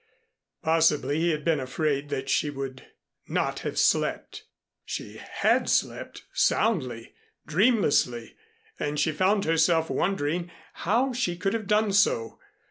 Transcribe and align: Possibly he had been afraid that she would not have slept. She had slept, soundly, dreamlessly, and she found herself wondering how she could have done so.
Possibly 0.63 1.19
he 1.19 1.29
had 1.29 1.45
been 1.45 1.59
afraid 1.59 2.09
that 2.09 2.27
she 2.27 2.49
would 2.49 2.87
not 3.27 3.59
have 3.59 3.77
slept. 3.77 4.45
She 4.83 5.17
had 5.23 5.69
slept, 5.69 6.23
soundly, 6.33 7.13
dreamlessly, 7.47 8.35
and 8.79 8.99
she 8.99 9.11
found 9.11 9.45
herself 9.45 9.91
wondering 9.91 10.49
how 10.73 11.13
she 11.13 11.37
could 11.37 11.53
have 11.53 11.67
done 11.67 11.93
so. 11.93 12.39